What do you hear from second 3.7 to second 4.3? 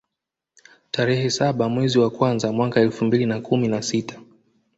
sita